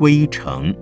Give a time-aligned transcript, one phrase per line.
[0.00, 0.74] 归程。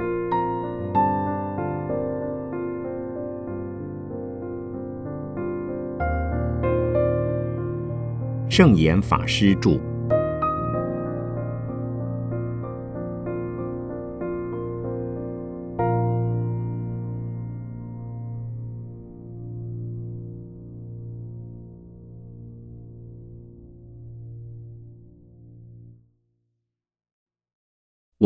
[8.49, 9.88] 圣严法师著。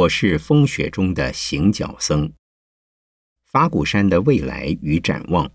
[0.03, 2.33] 我是风雪中的行脚僧。
[3.53, 5.49] 法鼓山的未来与展望。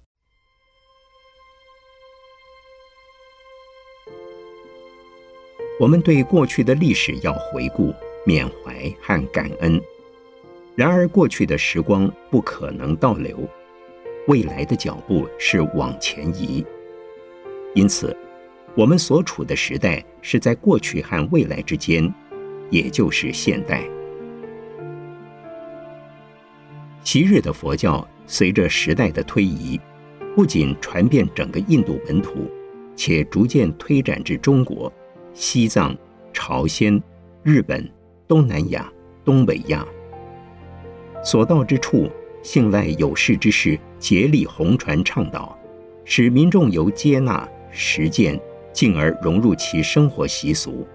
[5.81, 7.93] 我们对过去的历史要回顾、
[8.25, 9.81] 缅怀和感恩。
[10.77, 13.37] 然而，过去的时光不可能倒流，
[14.27, 16.65] 未来的脚步是往前移。
[17.75, 18.15] 因此，
[18.77, 22.09] 我们所处的时代是在过去和未来之间，
[22.69, 23.83] 也就是现代。
[27.07, 29.79] 昔日的佛教随着时代的推移，
[30.35, 32.51] 不仅传遍整个印度本土，
[32.97, 34.91] 且逐渐推展至中国、
[35.33, 35.97] 西藏、
[36.33, 37.01] 朝鲜、
[37.43, 37.89] 日本、
[38.27, 38.91] 东南亚、
[39.23, 39.87] 东北亚。
[41.23, 42.09] 所到之处，
[42.43, 45.57] 信赖有识之士竭力弘传倡导，
[46.03, 48.37] 使民众由接纳、实践，
[48.73, 50.85] 进而融入其生活习俗。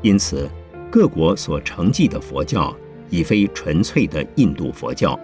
[0.00, 0.48] 因此，
[0.92, 2.72] 各国所承继的佛教。
[3.14, 5.16] 已非纯粹的印度佛教，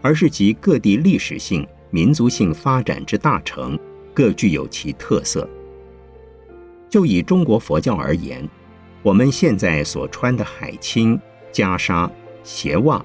[0.00, 3.78] 而是集各地历史性、民族性发展之大成，
[4.14, 5.46] 各具有其特色。
[6.88, 8.48] 就以中国佛教而言，
[9.02, 11.20] 我们现在所穿的海青、
[11.52, 12.10] 袈裟、
[12.42, 13.04] 鞋袜、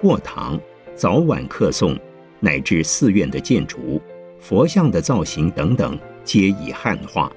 [0.00, 0.60] 过堂、
[0.94, 1.98] 早晚客诵，
[2.38, 4.00] 乃至寺院的建筑、
[4.38, 7.32] 佛像的造型等等，皆已汉化。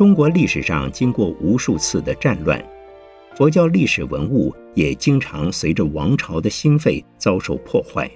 [0.00, 2.58] 中国历史上经过无数次的战乱，
[3.36, 8.10] 佛教历史文物也经常随着王朝的兴废遭受破坏，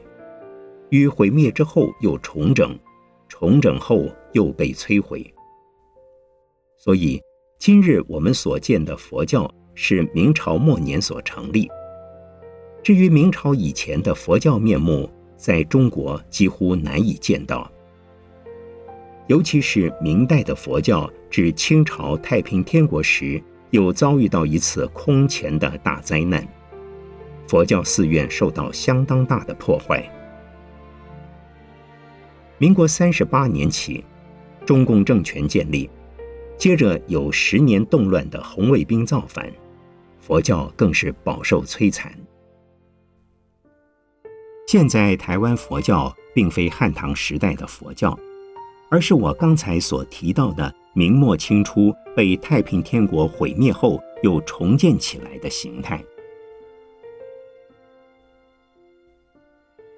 [0.88, 2.74] 于毁灭之后又重整，
[3.28, 5.30] 重整后又被摧毁。
[6.78, 7.20] 所以，
[7.58, 11.68] 今日我们所见的佛教是明朝末年所成立。
[12.82, 15.06] 至于明朝以前的佛教面目，
[15.36, 17.70] 在中国几乎难以见到。
[19.26, 26.46] 尤其是明代的佛教，至清朝太平天国时，又遭遇到一次空前的大灾难，
[27.48, 30.06] 佛教寺院受到相当大的破坏。
[32.58, 34.04] 民国三十八年起，
[34.66, 35.88] 中共政权建立，
[36.58, 39.50] 接着有十年动乱的红卫兵造反，
[40.20, 42.12] 佛教更是饱受摧残。
[44.66, 48.18] 现在台湾佛教并非汉唐时代的佛教。
[48.88, 56.02] 而是我刚才所提到的明末清初被太平天国毁灭后又重建起来的形态。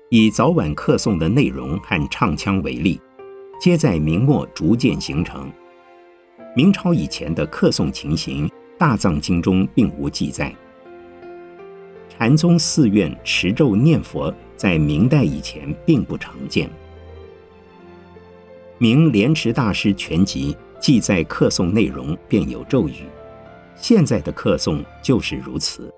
[0.08, 3.00] 以早晚课诵的内容和唱腔为例，
[3.60, 5.52] 皆在明末逐渐形成。
[6.54, 8.48] 明朝以前的课诵情形，
[8.78, 10.54] 《大藏经》中并无记载。
[12.08, 16.70] 禅宗寺院持咒念佛，在明代以前并不常见。
[18.78, 23.06] 明莲池大师全集记载课诵内容便有咒语，
[23.74, 25.90] 现在的课诵就是如此。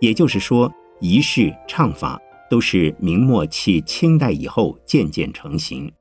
[0.00, 5.92] 也就是说，仪式唱法都是明末期清代以后渐渐成型。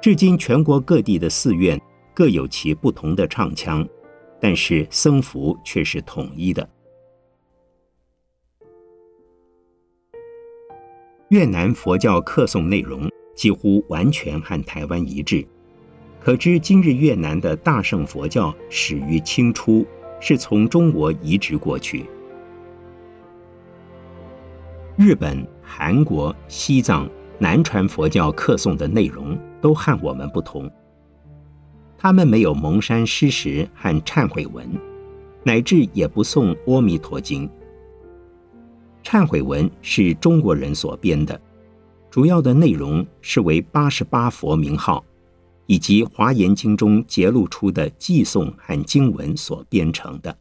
[0.00, 1.80] 至今全国各地的寺院
[2.12, 3.86] 各有其不同的唱腔，
[4.40, 6.68] 但是僧服却是统一的。
[11.28, 13.08] 越南佛教课诵内容。
[13.36, 15.46] 几乎完全和台湾一致，
[16.18, 19.86] 可知今日越南的大乘佛教始于清初，
[20.18, 22.06] 是从中国移植过去。
[24.96, 30.68] 日本、韩国、西藏、南传佛教课诵的内容都和我们不同，
[31.98, 34.66] 他们没有蒙山施食和忏悔文，
[35.44, 37.46] 乃至也不诵《阿弥陀经》。
[39.04, 41.38] 忏悔文是中国人所编的。
[42.16, 45.04] 主要的内容是为八十八佛名号，
[45.66, 50.38] 以及《华严经》中揭露出的偈颂和经文所编成的，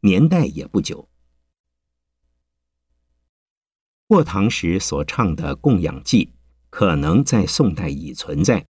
[0.00, 1.06] 年代也不久。
[4.06, 6.30] 过堂时所唱的供养偈，
[6.70, 8.64] 可能在宋代已存在，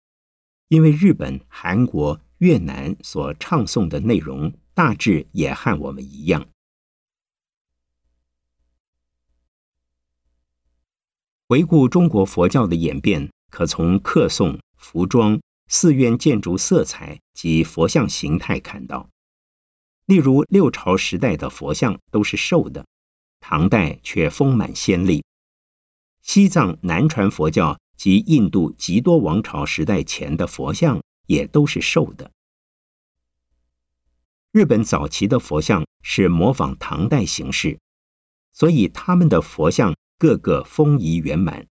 [0.68, 6.46] 因为日本、韩国、越南所唱诵的内容大致也和我们一样。
[11.50, 19.10] 回顾中国佛教的演变，可从课诵、服装、寺院建筑色彩及佛像形态看到。
[20.06, 22.86] 例如六朝时代的佛像都是瘦的，
[23.40, 25.24] 唐代却丰满鲜丽。
[26.22, 32.30] 西藏南传佛教及印度极多王朝时代前的佛像也都是瘦的。
[34.52, 37.80] 日本早期的佛像是模仿唐代形式，
[38.52, 41.66] 所以他们的佛像个个丰仪圆满。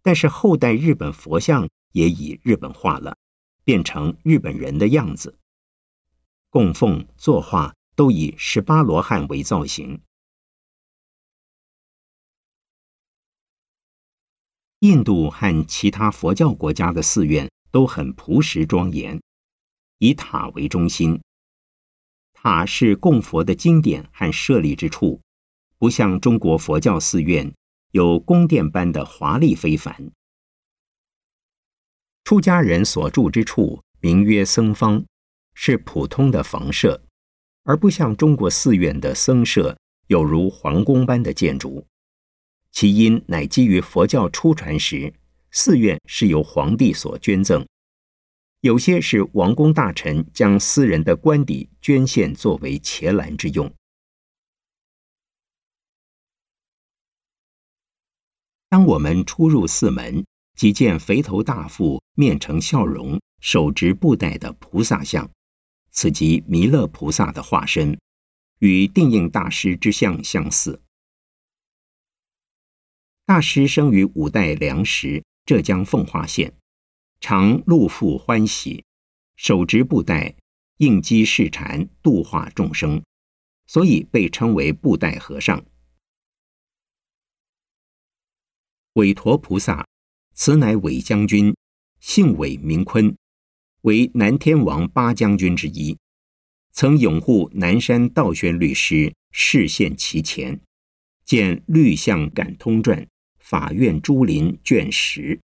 [0.00, 3.16] 但是后代日本佛像也以日本化了，
[3.64, 5.36] 变成日本人的样子。
[6.50, 10.00] 供奉作画都以十八罗汉为造型。
[14.78, 19.20] 印度和其他佛教国家的寺院都很朴实庄严，
[19.98, 21.20] 以塔为中心。
[22.34, 25.20] 塔是供佛的经典和设立之处，
[25.78, 27.52] 不像中国佛教寺院
[27.94, 30.10] 有宫殿般的华丽非凡。
[32.24, 35.04] 出家人所住之处名曰僧坊，
[35.54, 37.00] 是普通的房舍，
[37.62, 41.86] 而不像中国寺院的僧舍有如皇宫般的建筑。
[42.72, 45.14] 其因乃基于佛教初传时，
[45.52, 47.64] 寺院是由皇帝所捐赠。
[48.62, 53.72] 有些是王公大臣将私人的官邸捐献作为伽蓝之用。
[58.74, 60.26] 当我们出入寺门，
[60.56, 65.30] 即见肥头大腹、面呈笑容、手执布袋的菩萨像，
[65.92, 67.96] 此即弥勒菩萨的化身，
[68.58, 70.82] 与定应大师之像相似。
[73.24, 76.52] 大师生于五代梁时浙江奉化县。
[77.20, 78.84] 常露腹欢喜，
[79.36, 80.34] 手执布袋，
[80.78, 83.00] 应机示禅，度化众生，
[83.68, 85.64] 所以被称为布袋和尚。
[88.94, 89.84] 韦陀菩萨，
[90.34, 91.52] 此乃韦将军，
[91.98, 93.16] 姓韦名坤，
[93.82, 95.98] 为南天王八将军之一，
[96.70, 100.60] 曾拥护南山道宣律师，视现其前，
[101.24, 103.02] 见《律相感通传》，
[103.40, 105.40] 法院朱林卷十。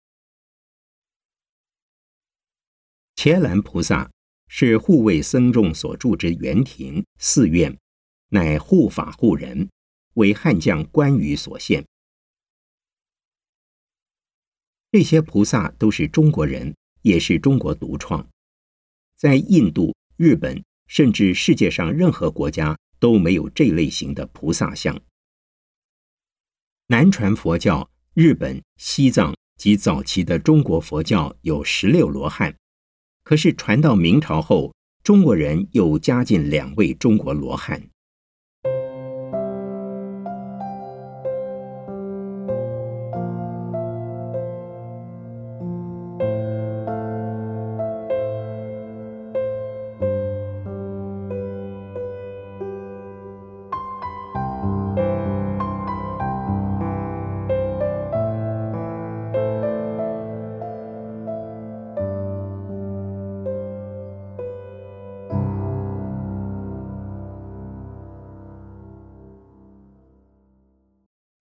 [3.17, 4.11] 伽蓝菩萨
[4.49, 7.75] 是护卫僧众所住之园庭寺院，
[8.29, 9.71] 乃护法护人，
[10.17, 11.83] 为汉将关羽所献。
[14.91, 18.27] 这些菩萨都是中国人，也是中国独创，
[19.17, 24.99] 在印度、日本甚至世界上任何国家都没有这类型的菩萨像。
[26.87, 32.57] 南传佛教，日本、西藏及早期的中国佛教有十六罗汉。
[33.23, 37.91] 可是传到明朝后，中国人又加进两位中国罗汉。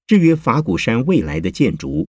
[0.08, 2.08] 至于法鼓山未来的建筑，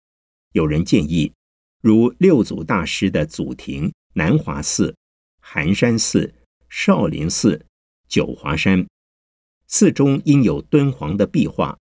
[0.52, 1.33] 有人建议，
[1.81, 4.95] 如六祖大师的祖庭南华寺、
[5.40, 6.33] 寒山寺、
[6.69, 7.67] 少林寺、
[8.07, 8.87] 九华山，
[9.67, 11.76] 寺中应有敦煌的壁画，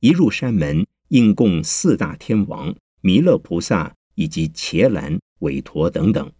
[0.00, 6.32] 一入山门应供四大天王、弥勒菩萨以及伽蓝、韦陀等等。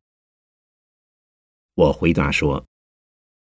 [1.75, 2.67] 我回答说，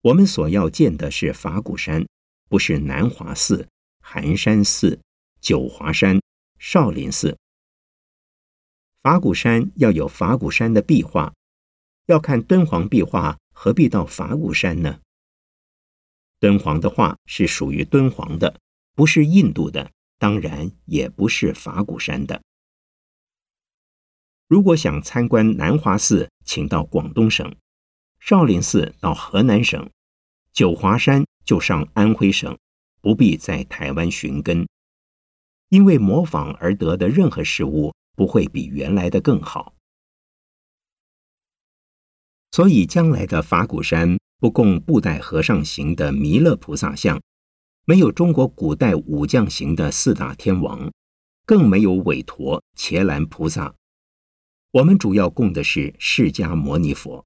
[0.02, 2.06] 我们所要建的是法鼓山，
[2.50, 3.66] 不是南华寺、
[4.02, 5.00] 寒山寺。
[5.44, 6.22] 九华山、
[6.58, 7.36] 少林寺、
[9.02, 11.34] 法鼓山要有法鼓山的壁画，
[12.06, 15.00] 要看敦煌壁画，何必到法鼓山呢？
[16.40, 18.58] 敦煌的画是属于敦煌的，
[18.94, 22.40] 不是印度的，当然也不是法鼓山的。
[24.48, 27.52] 如果想参观南华寺，请到广东省；
[28.18, 29.90] 少林寺到河南省；
[30.54, 32.56] 九华山就上安徽省，
[33.02, 34.66] 不必在台湾寻根。
[35.68, 39.75] 因为模仿而得的任何事物不会比原来的更好，
[42.50, 47.21] 所以将来的法鼓山不供布袋和尚形的弥勒菩萨像，
[47.85, 50.92] 没有中国古代武将形的四大天王，
[51.44, 53.75] 更没有韦陀、伽蓝菩萨。
[54.71, 57.25] 我们主要供的是释迦牟尼佛，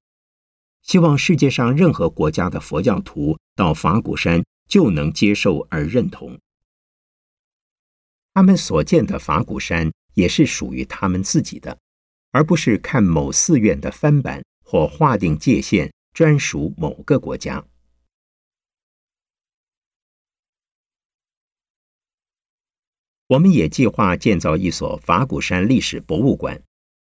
[0.81, 6.39] 希望世界上任何国家的佛教徒到法鼓山就能接受而认同。
[8.39, 11.77] 他们所建的法鼓山也是属于他们自己的，
[12.31, 17.65] 而不是看某寺院的翻版或划定界限，专属某个国家。
[23.27, 26.63] 我们也计划建造一所法鼓山历史博物馆，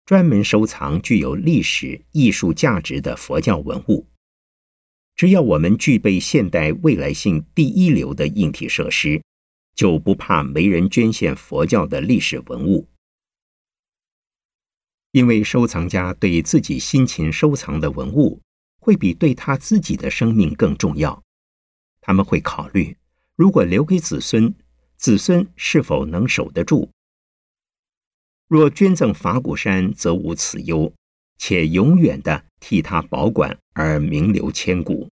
[0.05, 4.07] 专门收藏具有历史艺术价值的佛教文物。
[5.17, 9.21] 只要我们具备现代未来性第一流的硬体设施，
[9.77, 12.89] 就不怕没人捐献佛教的历史文物。
[15.11, 18.41] 因为收藏家对自己辛勤收藏的文物，
[18.81, 21.23] 会比对他自己的生命更重要。
[22.01, 22.97] 他们会考虑，
[23.37, 24.53] 如果留给子孙，
[24.97, 26.89] 子孙是否能守得住？
[28.47, 30.93] 若捐赠法鼓山，则无此忧。
[31.39, 35.07] 且永远的替他保管而名留千古。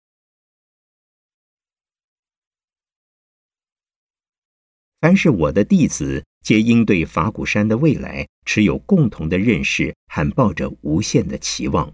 [5.05, 11.93] 凡是我的弟子，皆应对法鼓山的未来持有共同的认识，和抱着无限的期望。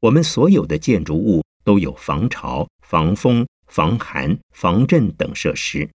[0.00, 5.90] 我们所有的建筑物都有防潮、防风、防寒、防震等设施，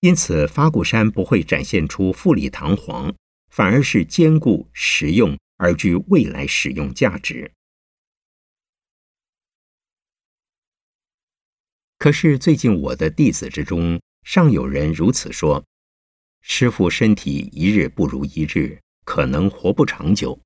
[0.00, 3.14] 因此法鼓山不会展现出富丽堂皇。
[3.52, 7.52] 反而是坚固、实用而具未来使用价值。
[12.06, 15.64] 可是最近我的弟子之中，尚有人如此说
[16.40, 20.40] ：“师傅身体一日不如一日，可能活不长久。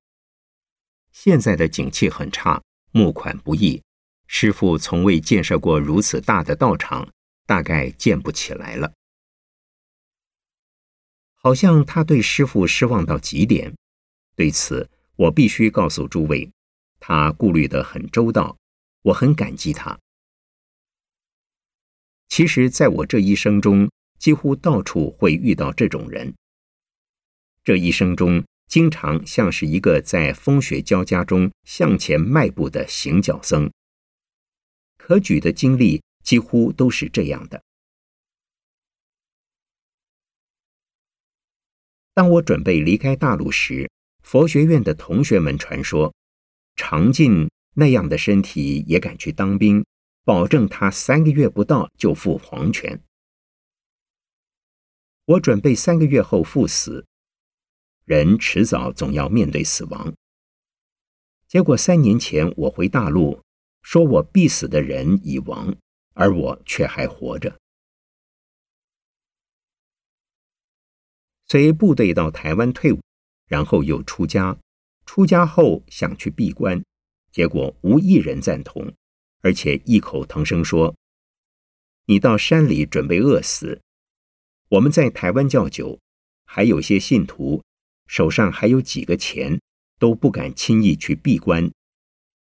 [1.11, 2.63] 现在的景气很差，
[2.93, 3.79] 募款不易，
[4.25, 7.07] 师傅从未建设过如此大的道场，
[7.45, 8.93] 大概建不起来了。”
[11.37, 13.71] 好像他对师傅失望到极点，
[14.35, 16.51] 对此我必须告诉诸位，
[16.99, 18.57] 他顾虑得很周到，
[19.03, 19.99] 我很感激他。
[22.31, 26.33] 其实，在我这一生中，几乎到处会遇到这种人。
[27.61, 33.69] 这一生中，经常像是一个在风雪交加中向前迈步的行脚僧，
[34.97, 37.61] 可举的经历几乎都是这样的。
[42.13, 43.91] 当我准备离开大陆时，
[44.23, 46.13] 佛学院的同学们传说，
[46.77, 49.85] 常进那样的身体也敢去当兵，
[50.23, 53.03] 保证他三个月不到就赴黄泉。
[55.25, 57.05] 我准备三个月后赴死，
[58.05, 60.13] 人迟早总要面对死亡。
[61.47, 63.41] 结果三年前我回大陆，
[63.81, 65.75] 说我必死的人已亡，
[66.13, 67.57] 而我却还活着。
[71.47, 73.01] 随部队到台湾退伍，
[73.47, 74.57] 然后又出家。
[75.05, 76.81] 出家后想去闭关，
[77.31, 78.93] 结果无一人赞同，
[79.41, 80.95] 而且异口同声说
[82.05, 83.81] ：“你到山里准备饿死。”
[84.69, 85.99] 我们在台湾较久，
[86.45, 87.61] 还有些信徒
[88.07, 89.59] 手上还有几个钱，
[89.99, 91.71] 都不敢轻易去闭关。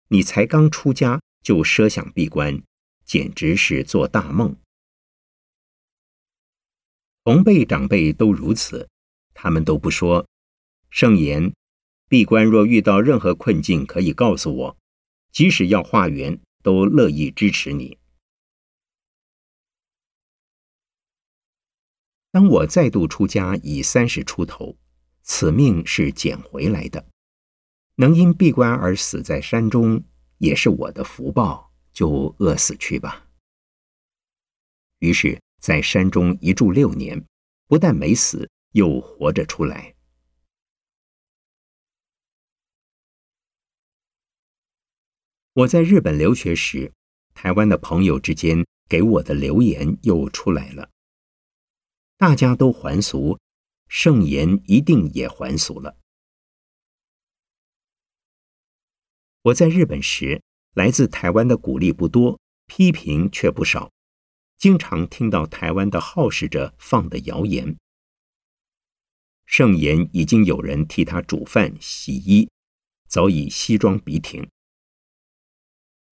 [0.07, 2.61] 你才刚出家就奢想闭关，
[3.03, 4.55] 简直是做大梦。
[7.23, 8.87] 同辈长辈都如此，
[9.33, 10.27] 他们都不说。
[10.89, 11.53] 圣言，
[12.07, 14.77] 闭关若遇到任何困境，可以告诉我，
[15.31, 17.99] 即使要化缘，都乐意支持你。
[22.31, 24.75] 当我再度出家，已三十出头，
[25.21, 27.05] 此命是捡回来的，
[27.97, 30.03] 能因闭关而死在山中，
[30.39, 33.27] 也是我的福报，就饿死去吧。
[34.97, 35.39] 于是。
[35.57, 37.25] 在山中一住六年，
[37.65, 39.94] 不但没死，又活着出来。
[45.55, 46.91] 我在日本留学时，
[47.33, 50.89] 台湾的朋友之间给我的留言又出来了。
[52.17, 53.39] 大家都还俗，
[53.87, 55.95] 圣言一定也还俗了。
[59.43, 60.43] 我在日本时，
[60.73, 63.93] 来自台湾的鼓励不多，批评却不少。
[64.57, 67.77] 经常听到台湾的好事者放的谣言，
[69.45, 72.49] 圣言已经有人替他煮饭、洗衣，
[73.07, 74.45] 早已西装笔挺。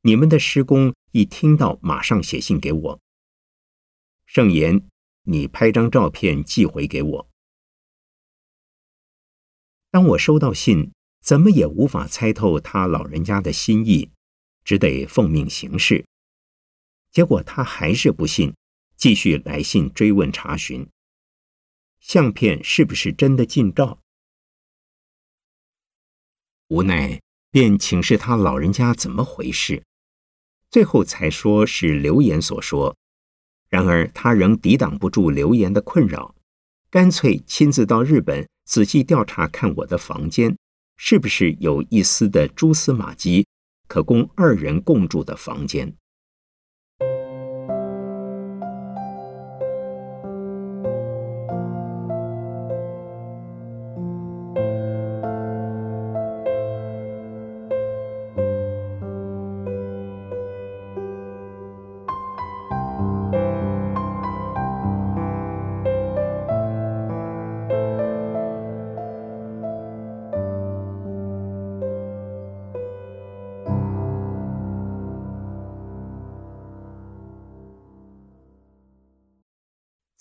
[0.06, 3.00] 你们的师公一听到，马上写信给我。
[4.26, 4.86] 盛言，
[5.22, 7.30] 你拍张照片寄回给我。
[9.90, 10.92] 当我收到信，
[11.22, 14.12] 怎么也无法猜透他老人家的心意，
[14.66, 16.06] 只得奉命行事。
[17.10, 18.54] 结果他还是不信，
[18.98, 20.86] 继续来信追问查询，
[22.02, 24.02] 相片是不是真的近照？
[26.68, 29.86] 无奈便请示他老人家怎么回事，
[30.74, 32.98] 最后才说是流言所说。
[33.70, 36.34] 然而他仍抵挡不住流言的困扰，
[36.90, 40.58] 干脆亲自到日本仔细调查看我的房间，
[40.98, 43.46] 是不是有一丝的蛛丝马迹，
[43.88, 45.96] 可供二人共住的房间？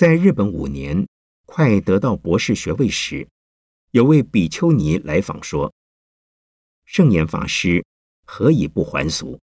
[0.02, 1.06] 在日本五年，
[1.46, 3.28] 快得到博士学位时，
[3.92, 5.72] 有位比丘尼来访说
[6.84, 7.86] ：“圣严法师
[8.24, 9.38] 何以不还俗？”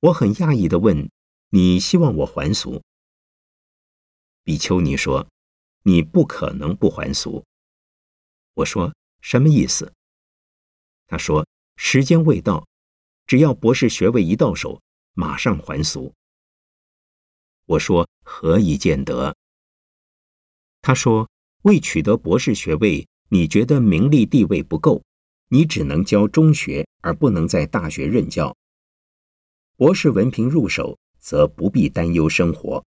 [0.00, 1.10] 我很讶异的问
[1.52, 2.82] ：“你希望我还俗？”
[4.44, 5.28] 比丘尼说
[5.84, 7.44] ：“你不可能不还俗。”
[8.56, 9.92] 我说：“什么意思？”
[11.06, 11.46] 他说
[11.76, 12.66] ：“时间未到，
[13.26, 14.80] 只要博士学位一到手，
[15.12, 16.14] 马上还俗。”
[17.68, 19.34] 我说何以见得？
[20.80, 21.28] 他说
[21.62, 25.02] 为取得博士学位，你觉得名利地位不够，
[25.48, 28.56] 你只能教中学，而不能在大学任教。
[29.76, 32.82] 博士文凭入手，则不必担忧生活，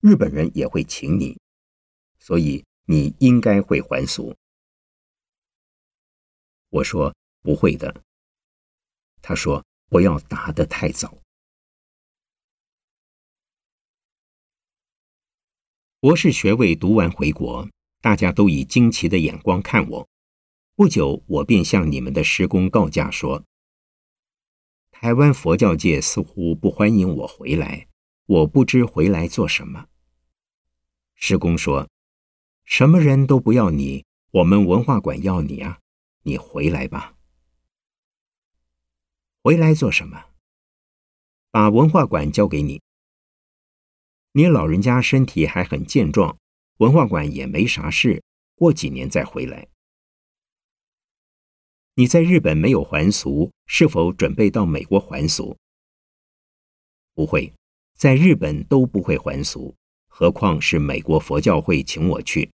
[0.00, 1.38] 日本人也会请你，
[2.18, 4.34] 所以你应该会还俗。
[6.70, 8.02] 我说不会的。
[9.20, 11.21] 他说不要答得太早。
[16.02, 17.68] 博士学位读完回国，
[18.00, 20.08] 大家都以惊奇的眼光看我。
[20.74, 23.44] 不久，我便向你们的师公告假说
[24.90, 27.86] ：“台湾佛教界似乎不欢迎我回来，
[28.26, 29.86] 我不知回来做什么。”
[31.14, 31.88] 师公说
[32.66, 35.78] ：“什么人都不要你，我们文化馆要你啊，
[36.24, 37.14] 你回来吧。”
[39.40, 40.20] 回来做什么？
[41.52, 42.82] 把文化馆交给你。
[44.34, 46.38] 你老人家身体还很健壮，
[46.78, 48.22] 文化馆也没啥事，
[48.54, 49.68] 过几年再回来。
[51.96, 55.58] 你在日本没有还俗，是否准备到美国还俗？
[57.12, 57.52] 不会，
[57.94, 59.76] 在日本都不会还俗，
[60.08, 62.50] 何况是美国佛教会请我去。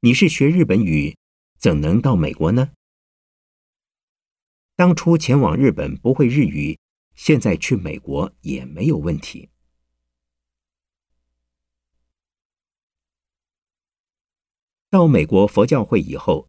[0.00, 1.14] 你是学日本语，
[1.58, 2.72] 怎能到美国呢？
[4.74, 6.78] 当初前往日本不会日语。
[7.12, 9.49] 现在去美国也没有问题。
[14.90, 16.48] 到美国佛教会以后，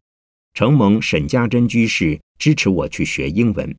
[0.52, 3.78] 承蒙沈家珍居士支持我去学英文，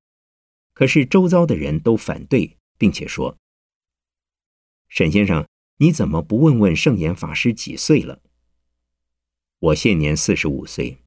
[0.73, 3.38] 可是周遭的人都反对，并且说
[4.88, 5.45] ：“沈先生，
[5.80, 8.21] 你怎么不问问圣严法师几岁了？”
[9.60, 10.99] 我现年四十五岁。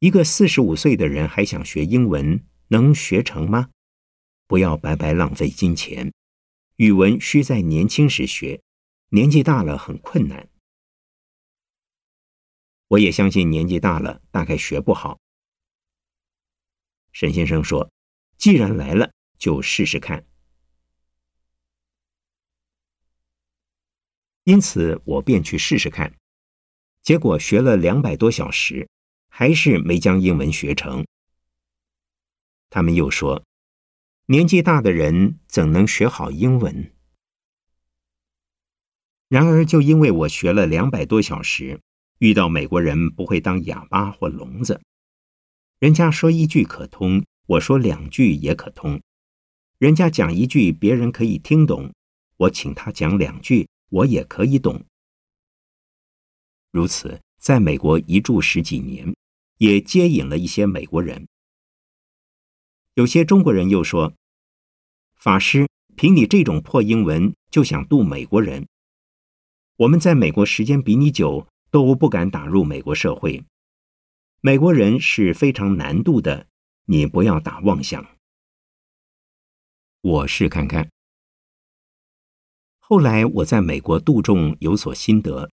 [0.00, 3.70] 一个四十五岁的人还想学英文，能学成吗？
[4.48, 6.12] 不要白白浪费金钱，
[6.74, 8.60] 语文需在年轻时学，
[9.10, 10.48] 年纪大了很困难。
[12.92, 15.18] 我也相信年纪大了大概学不好。
[17.12, 17.90] 沈先生说
[18.36, 20.26] ：“既然来了，就试试看。”
[24.44, 26.14] 因此我便去试试看，
[27.00, 28.86] 结果学了两百多小时，
[29.30, 31.06] 还是没将英文学成。
[32.68, 33.42] 他们又说。
[34.26, 36.94] 年纪大的人怎能学好英文？
[39.28, 41.80] 然而，就因为我学了两百多小时，
[42.22, 44.80] 遇到美国人不会当哑巴或聋子。
[45.80, 49.00] 人家说一句可通，我说两句也可通；
[49.78, 51.92] 人家讲一句，别人可以听懂，
[52.36, 54.84] 我请他讲两句，我也可以懂。
[56.70, 59.12] 如此，在美国一住十几年，
[59.58, 61.26] 也接引了一些美国人。
[62.94, 64.14] 有些中国人又说
[65.18, 68.68] ：“法师，凭你这种破英文就想渡美国人？
[69.78, 73.42] 我们在美国时间比你久，都不敢打入美国社会。
[74.42, 76.46] 美国人是非常难度的，
[76.84, 78.06] 你不要打妄想。
[80.02, 80.90] 我试看看。
[82.78, 85.50] 后来我在美国度众有所心得，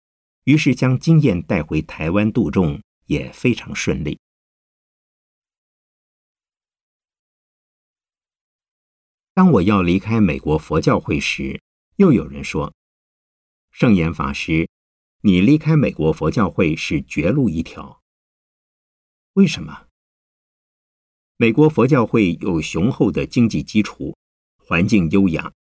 [0.44, 4.16] 于是将经验带回台湾度众，也非常顺利。”
[9.33, 11.62] 当我要离开美国佛教会时，
[11.96, 12.75] 又有人说
[13.72, 14.68] ：“圣严法师，
[15.25, 18.03] 你离开美国佛教会是绝路一条。
[19.35, 19.87] 为什么？
[21.37, 24.17] 美国佛教会有雄厚的经济基础，
[24.57, 25.53] 环境优雅。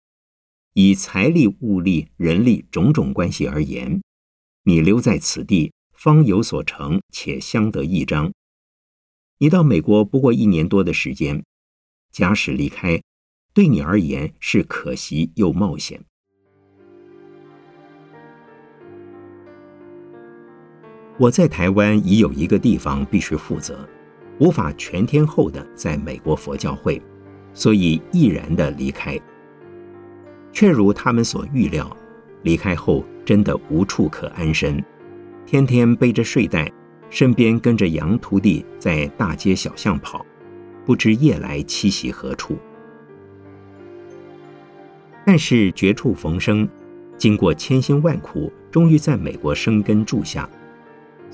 [0.72, 4.02] 以财力、物力、人力种种关系而言，
[4.64, 8.32] 你留在此地，方有所成，且相得益彰。
[9.38, 11.44] 你到美国不过一年多的时间，
[12.10, 13.00] 假使离开，
[13.54, 16.04] 对你而言是可惜又冒险。
[21.18, 23.86] 我在台湾已有一个地方必须负责，
[24.38, 27.00] 无法全天候的在美国佛教会，
[27.52, 29.18] 所以毅然的离开。
[30.52, 31.94] 却如他们所预料，
[32.42, 34.82] 离开后真的无处可安身，
[35.46, 36.70] 天天背着睡袋，
[37.08, 40.24] 身边跟着洋徒弟在大街小巷跑，
[40.84, 42.56] 不知夜来栖息何处。
[45.24, 46.68] 但是绝处逢生，
[47.16, 50.48] 经过千辛万苦，终于在美国生根住下。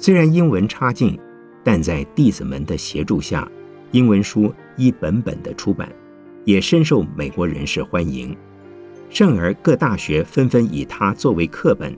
[0.01, 1.19] 虽然英文差劲，
[1.65, 3.51] 但在弟子们的协助下，
[3.91, 5.93] 英文书一本本的出版，
[6.45, 8.35] 也深受美国人士欢迎。
[9.11, 11.97] 甚而各大学纷纷以它作为课本，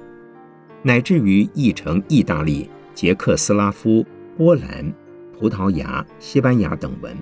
[0.83, 4.91] 乃至于译成意大利、捷克斯拉夫、波兰、
[5.39, 7.15] 葡萄牙、西班牙等文。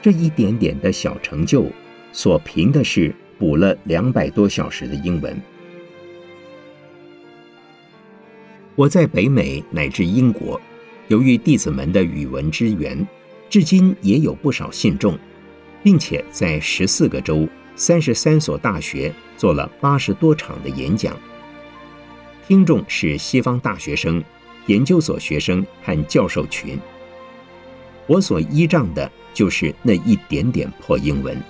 [0.00, 1.66] 这一点点的小成就，
[2.10, 5.36] 所凭的是补了两百多小时的英文。
[8.76, 10.60] 我在北美乃至英国，
[11.06, 13.06] 由于弟子们的语文支援，
[13.48, 15.16] 至今也有不少信众，
[15.80, 21.16] 并且在十四个州、三十三所大学做了八十多场的演讲。
[22.48, 24.22] 听众是西方大学生、
[24.66, 26.76] 研究所学生和教授群。
[28.08, 31.40] 我所依仗的就是那一点点破英文。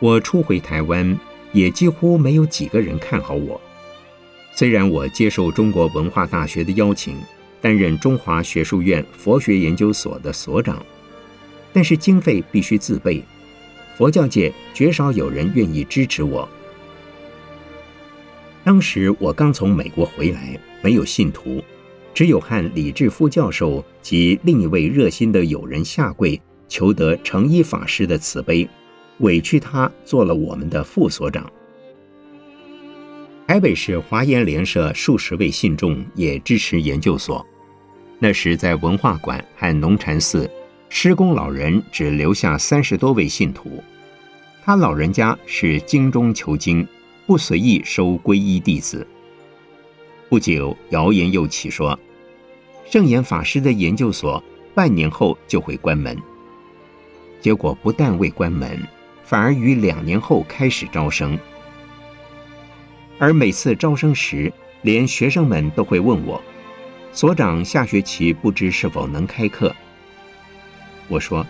[0.00, 1.14] 我初回台湾。
[1.52, 3.60] 也几乎没有几个人看好我。
[4.54, 7.16] 虽然我接受中国文化大学的邀请，
[7.60, 10.84] 担任中华学术院佛学研究所的所长，
[11.72, 13.22] 但是经费必须自备，
[13.96, 16.48] 佛教界绝少有人愿意支持我。
[18.64, 21.62] 当时我刚从美国回来，没有信徒，
[22.12, 28.68] 只有和李志夫教授及另一位热心的友人下跪，求得成一法师的慈悲。
[29.22, 31.50] 委屈他做了我们的副所长。
[33.48, 37.44] 台北市华严联社数十位信众也支持研究所。
[38.18, 40.48] 那时在文化馆和农禅寺，
[40.88, 43.82] 施工老人只留下三十多位信徒。
[44.64, 46.86] 他老人家是精中求精，
[47.26, 49.06] 不随意收皈依弟子。
[50.28, 51.98] 不久，谣言又起说，
[52.88, 56.16] 圣严法师的研究所半年后就会关门。
[57.40, 58.80] 结果不但未关门。
[59.32, 61.38] 反而于两年后开始招生，
[63.18, 66.38] 而每次招生时，连学生们都会问我
[67.12, 69.74] ：“所长下学期不知是否能开课？”
[71.08, 71.46] 我说：“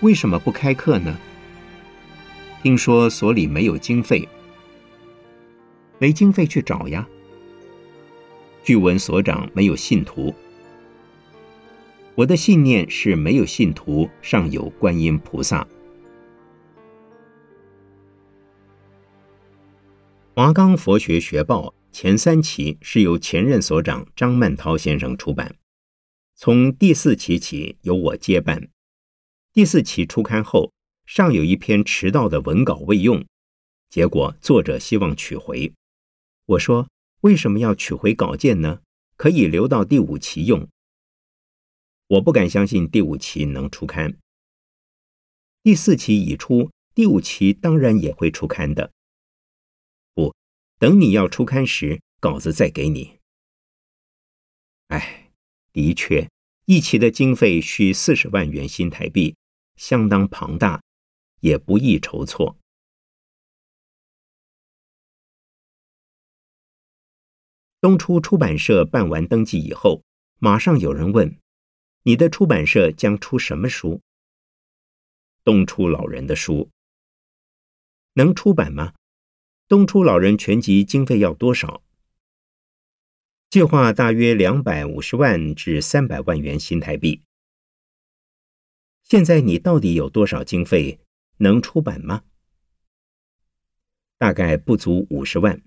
[0.00, 1.14] 为什么不开课呢？”
[2.64, 4.26] 听说所里没有经费，
[5.98, 7.06] 没经费去找呀。
[8.64, 10.34] 据闻所长没有信徒，
[12.14, 15.66] 我的信念是没有信徒，尚有观音菩萨。
[20.38, 25.56] 华冈佛学学报前三期是由前任所长张曼涛先生出版，
[26.34, 28.68] 从第四期起由我接办。
[29.54, 30.74] 第四期初刊后，
[31.06, 33.24] 尚有一篇迟到的文稿未用，
[33.88, 35.72] 结果作者希望取回。
[36.44, 36.86] 我说
[37.22, 38.82] ：“为什么要取回稿件呢？
[39.16, 40.68] 可以留到第五期用。”
[42.08, 44.18] 我不敢相信第五期能出刊。
[45.62, 48.92] 第四期已出，第五期当然也会出刊的。
[50.78, 53.18] 等你要出刊时，稿子再给你。
[54.88, 55.32] 哎，
[55.72, 56.30] 的确，
[56.66, 59.34] 一期的经费需四十万元新台币，
[59.76, 60.82] 相当庞大，
[61.40, 62.58] 也不易筹措。
[67.80, 70.02] 东初出版社办完登记以后，
[70.38, 71.38] 马上有人问
[72.04, 74.02] ：“你的出版社将出什么书？”
[75.42, 76.68] 东初老人的书
[78.14, 78.92] 能出版吗？
[79.68, 81.82] 东初老人全集经费要多少？
[83.50, 87.24] 计划大约两百五十万至三百万元新台币。
[89.02, 91.00] 现在你到底有多少经费
[91.38, 92.22] 能出版吗？
[94.18, 95.60] 大概不足五十万。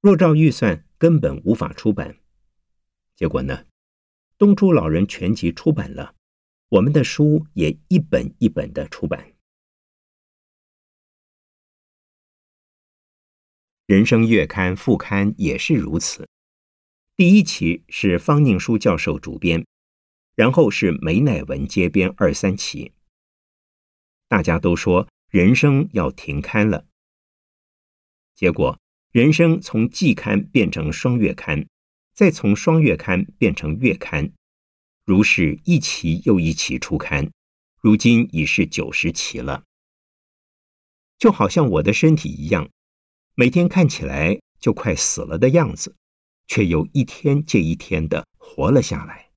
[0.00, 2.16] 若照预算，根本无法出版。
[3.14, 3.66] 结果呢？
[4.38, 6.14] 东初老人全集出版了，
[6.70, 9.34] 我们的书也一本一本的出版。
[13.88, 16.28] 人生月刊副刊也是如此。
[17.16, 19.64] 第一期是方宁书教授主编，
[20.34, 22.92] 然后是梅乃文接编二三期。
[24.28, 26.86] 大家都说人生要停刊了，
[28.34, 28.78] 结果
[29.10, 31.66] 人生从季刊变成双月刊，
[32.12, 34.30] 再从双月刊变成月刊，
[35.06, 37.30] 如是一期又一期出刊，
[37.80, 39.64] 如今已是九十期了。
[41.16, 42.68] 就好像我的身体一样，
[43.40, 45.94] 每天看起来就快死了的样子，
[46.48, 49.30] 却又一天接一天的活了下来。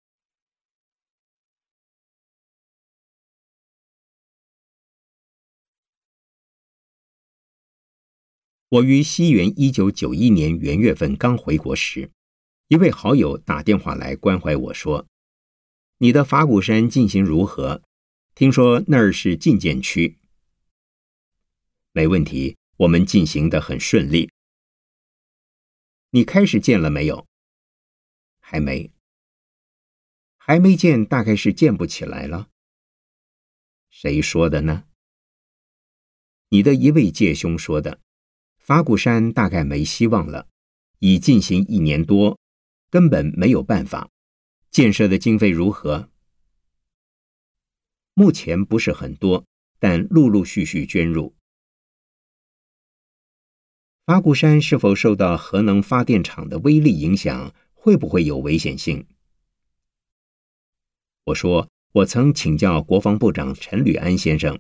[8.70, 12.10] 我于西元一九九一年元月份刚回国时，
[12.70, 15.06] 一位好友打电话来关怀我说
[16.02, 17.84] ：“你的法鼓山进行如何？
[18.34, 20.18] 听说那儿是禁建区。”
[21.94, 24.32] 没问题，我们进行的很顺利。
[26.10, 27.28] 你开始建了没有？
[28.40, 28.92] 还没，
[30.38, 32.50] 还没建，大概是建不起来了。
[33.92, 34.86] 谁说的呢？
[36.50, 38.00] 你的一位介兄说的。
[38.58, 40.48] 法鼓山大概没希望了，
[41.00, 42.40] 已进行一年多，
[42.90, 44.10] 根本没有办法。
[44.72, 46.10] 建设的经费如何？
[48.16, 49.46] 目前不是很多，
[49.78, 51.36] 但陆陆续续捐入。
[54.06, 57.54] 法鼓山是否受到核能发电厂的威力影响？
[57.74, 59.08] 会不会有危险性？
[61.24, 64.60] 我说，我曾请教国防部长陈履安先生，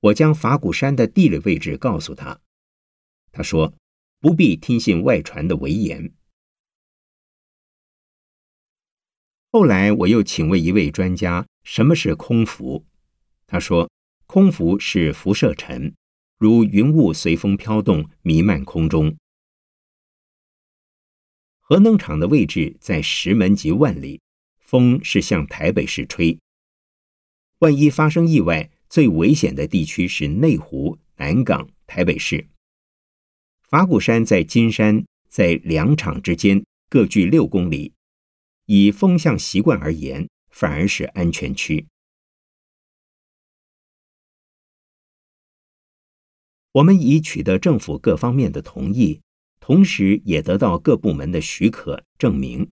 [0.00, 2.40] 我将法鼓山的地理位置告诉他，
[3.32, 3.74] 他说
[4.20, 6.14] 不必听信外传的危言。
[9.50, 12.86] 后来我又请问一位专家，什么是空服？
[13.46, 13.90] 他说，
[14.26, 15.94] 空服是辐射尘。
[16.44, 19.16] 如云雾随风飘动，弥漫空中。
[21.58, 24.20] 核能厂的位置在石门及万里，
[24.58, 26.38] 风是向台北市吹。
[27.60, 32.46] 万一发生意外，最危险的地区是内湖、南港、台北市。
[33.62, 37.94] 法鼓山在金山，在两厂之间各距六公里，
[38.66, 41.86] 以风向习惯而言，反而是安全区。
[46.74, 49.20] 我们已取得政府各方面的同意，
[49.60, 52.68] 同时也得到各部门的许可证明，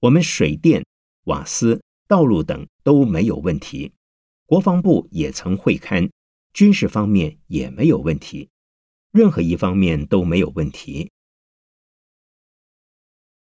[0.00, 0.84] 我们水电、
[1.26, 3.92] 瓦斯、道路等都没有问题。
[4.46, 6.10] 国防部也曾会勘，
[6.52, 8.48] 军事方面也没有问题，
[9.12, 11.12] 任何一方面都没有问题。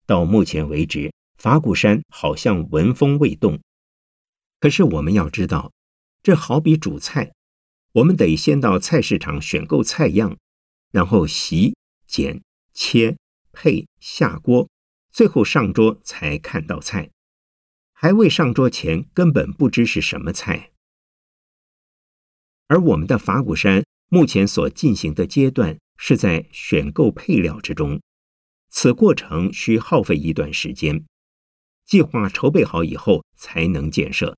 [0.05, 3.59] 到目前为止，法鼓山好像纹风未动。
[4.61, 5.73] 可是我们要知道，
[6.23, 7.33] 这好比煮菜。
[7.99, 10.37] 我们得先到菜市场选购菜样，
[10.93, 13.17] 然后洗、剪、切、
[13.51, 14.69] 配、下锅，
[15.11, 17.11] 最后上桌才看到菜。
[17.93, 20.71] 还未上桌前，根本不知是什么菜。
[22.69, 28.01] 而我们的法鼓山目前所进行的阶段，是在选购配料之中，
[28.69, 31.05] 此过程需耗费一段时间。
[31.85, 34.37] 计划筹备好以后，才能建设。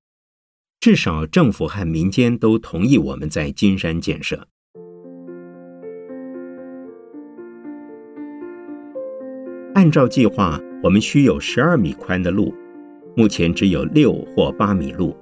[0.81, 4.47] 至少政府和民间都同意我们在金山建设。
[9.75, 12.51] 按照计划，我们需有十二米宽的路，
[13.15, 15.15] 目前只有六或八米路，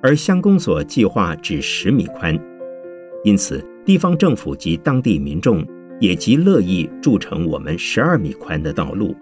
[0.00, 2.38] 而乡公所计划只十米宽，
[3.24, 5.66] 因此地方政府及当地民众
[5.98, 9.16] 也极乐意筑成我们十二米宽的道路。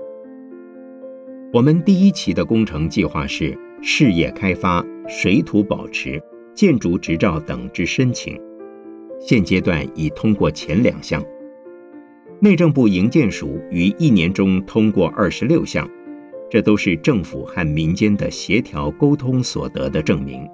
[1.55, 4.85] 我们第一期的工程计划是事业开发。
[5.07, 6.19] 水土保持、
[6.55, 8.41] 建筑执照等之申请，
[9.21, 11.23] 现阶段已通过前两项。
[12.41, 15.87] 内政部营建署于一年中通过二十六项，
[16.51, 20.49] 这都是政府和民间的协调沟通所得的证明。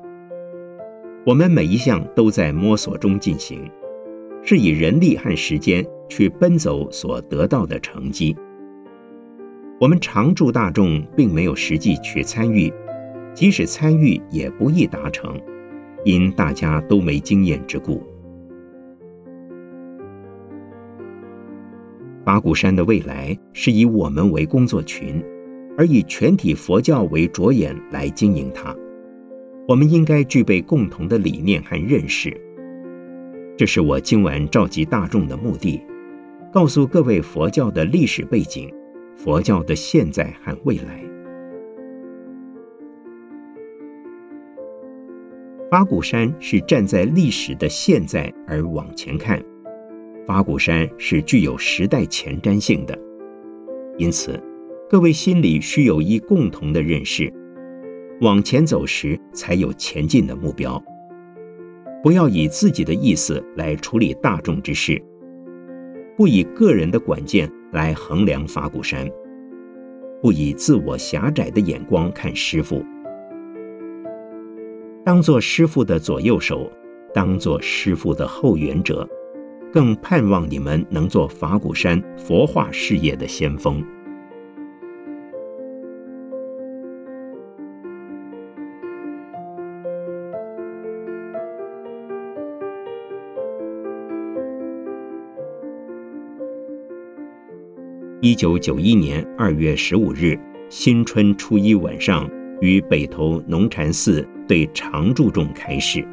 [1.25, 3.71] 我们每一项都在摸索中进行，
[4.43, 8.37] 是以人力和时间去奔走所得到的成绩。
[9.81, 12.73] 我们常驻大众并没有实际去参与。
[13.35, 15.41] 即使参与也不易达成，
[16.05, 18.03] 因大家都没经验之故。
[22.25, 25.23] 八股山的未来是以我们为工作群，
[25.77, 28.77] 而以全体佛教为着眼来经营它。
[29.67, 32.37] 我们应该具备共同的理念和认识。
[33.57, 35.81] 这是我今晚召集大众的目的，
[36.53, 38.73] 告诉各位佛教的历史背景、
[39.17, 41.10] 佛教的现在和未来。
[45.71, 49.41] 八股山是站在历史的现在而往前看，
[50.27, 52.99] 八股山是具有时代前瞻性的，
[53.97, 54.43] 因此，
[54.89, 57.33] 各位心里需有一共同的认识，
[58.21, 60.83] 往前走时才有前进的目标。
[62.03, 65.01] 不要以自己的意思来处理大众之事，
[66.17, 69.09] 不以个人的管见来衡量法鼓山，
[70.21, 72.85] 不以自我狭窄的眼光看师傅。
[75.11, 76.71] 当做师傅的左右手，
[77.13, 79.05] 当做师傅的后援者，
[79.73, 83.85] 更盼望你们能做法鼓山佛化事业的先锋。
[98.21, 106.05] 一九九一年二月十五日，新春初一晚上，于北投农禅寺对常住众开示。